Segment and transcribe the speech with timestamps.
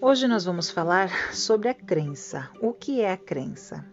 [0.00, 2.48] Hoje nós vamos falar sobre a crença.
[2.62, 3.84] O que é a crença?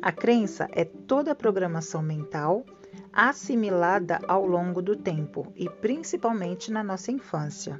[0.00, 2.64] A crença é toda a programação mental
[3.12, 7.78] assimilada ao longo do tempo e principalmente na nossa infância.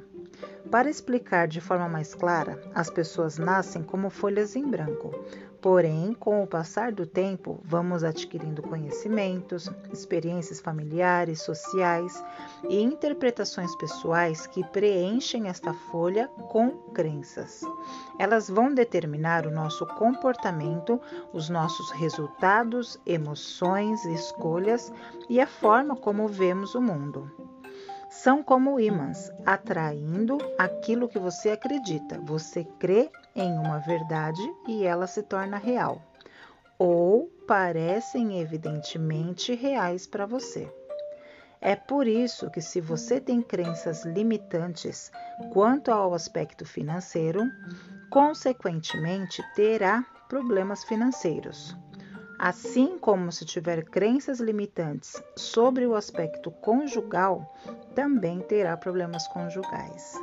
[0.69, 5.13] Para explicar de forma mais clara, as pessoas nascem como folhas em branco,
[5.61, 12.23] Porém, com o passar do tempo, vamos adquirindo conhecimentos, experiências familiares, sociais
[12.67, 17.61] e interpretações pessoais que preenchem esta folha com crenças.
[18.17, 20.99] Elas vão determinar o nosso comportamento,
[21.31, 24.91] os nossos resultados, emoções, escolhas
[25.29, 27.50] e a forma como vemos o mundo
[28.11, 32.19] são como ímãs, atraindo aquilo que você acredita.
[32.19, 36.01] Você crê em uma verdade e ela se torna real,
[36.77, 40.69] ou parecem evidentemente reais para você.
[41.61, 45.09] É por isso que, se você tem crenças limitantes
[45.53, 47.43] quanto ao aspecto financeiro,
[48.09, 51.77] consequentemente terá problemas financeiros.
[52.43, 57.55] Assim como se tiver crenças limitantes sobre o aspecto conjugal,
[57.93, 60.19] também terá problemas conjugais.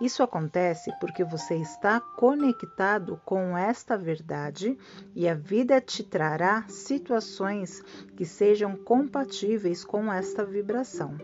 [0.00, 4.78] Isso acontece porque você está conectado com esta verdade
[5.12, 7.82] e a vida te trará situações
[8.16, 11.18] que sejam compatíveis com esta vibração.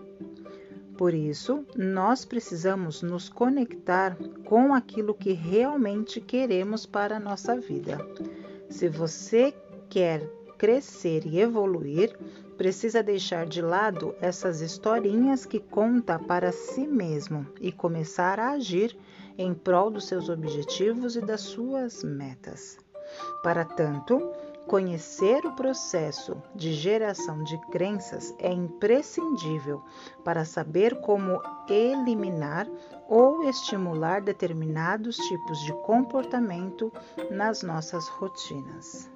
[0.98, 8.04] Por isso, nós precisamos nos conectar com aquilo que realmente queremos para a nossa vida.
[8.68, 9.54] Se você
[9.92, 10.26] quer
[10.56, 12.18] crescer e evoluir,
[12.56, 18.96] precisa deixar de lado essas historinhas que conta para si mesmo e começar a agir
[19.36, 22.78] em prol dos seus objetivos e das suas metas.
[23.42, 24.18] Para tanto,
[24.66, 29.82] conhecer o processo de geração de crenças é imprescindível
[30.24, 32.66] para saber como eliminar
[33.06, 36.90] ou estimular determinados tipos de comportamento
[37.30, 39.10] nas nossas rotinas.